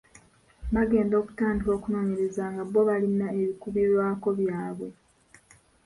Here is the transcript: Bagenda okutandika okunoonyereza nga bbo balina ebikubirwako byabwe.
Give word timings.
Bagenda 0.73 1.15
okutandika 1.21 1.69
okunoonyereza 1.77 2.43
nga 2.51 2.63
bbo 2.67 2.81
balina 2.87 3.27
ebikubirwako 3.39 4.27
byabwe. 4.39 4.89